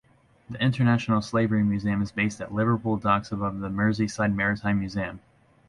[0.49, 5.19] The International Slavery Museum is based at Liverpool docks above the Merseyside Maritime Museum.